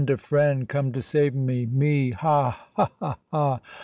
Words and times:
a 0.09 0.17
friend! 0.17 0.67
Come 0.67 0.91
to 0.93 1.01
save 1.03 1.35
me 1.35 1.67
me! 1.67 2.09
ha! 2.09 2.67
ha! 2.75 3.17
ha! 3.29 3.61